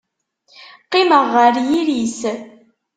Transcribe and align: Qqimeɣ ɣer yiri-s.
Qqimeɣ 0.85 1.23
ɣer 1.33 1.55
yiri-s. 1.69 2.19